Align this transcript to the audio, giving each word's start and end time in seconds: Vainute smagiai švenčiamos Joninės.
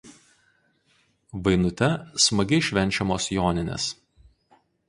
Vainute 1.47 1.91
smagiai 2.25 2.63
švenčiamos 2.71 3.31
Joninės. 3.37 3.91